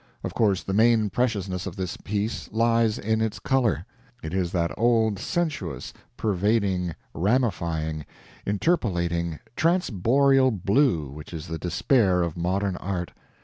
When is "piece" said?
1.95-2.51